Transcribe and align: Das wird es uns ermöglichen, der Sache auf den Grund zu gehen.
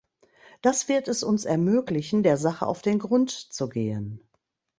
Das 0.63 0.89
wird 0.89 1.07
es 1.07 1.21
uns 1.21 1.45
ermöglichen, 1.45 2.23
der 2.23 2.35
Sache 2.35 2.65
auf 2.65 2.81
den 2.81 2.97
Grund 2.97 3.29
zu 3.29 3.69
gehen. 3.69 4.19